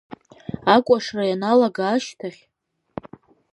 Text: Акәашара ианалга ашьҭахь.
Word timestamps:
Акәашара 0.75 1.23
ианалга 1.27 1.83
ашьҭахь. 1.93 2.41